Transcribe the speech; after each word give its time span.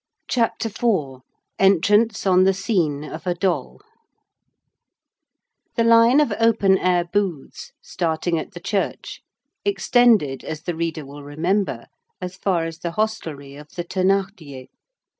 CHAPTER 0.27 0.67
IV—ENTRANCE 0.67 2.25
ON 2.25 2.43
THE 2.43 2.55
SCENE 2.55 3.03
OF 3.03 3.27
A 3.27 3.35
DOLL 3.35 3.83
The 5.75 5.83
line 5.83 6.19
of 6.19 6.33
open 6.39 6.79
air 6.79 7.05
booths 7.05 7.71
starting 7.83 8.39
at 8.39 8.53
the 8.55 8.59
church, 8.59 9.21
extended, 9.63 10.43
as 10.43 10.63
the 10.63 10.75
reader 10.75 11.05
will 11.05 11.21
remember, 11.23 11.85
as 12.19 12.35
far 12.35 12.65
as 12.65 12.79
the 12.79 12.93
hostelry 12.93 13.53
of 13.55 13.69
the 13.75 13.83
Thénardiers. 13.83 14.69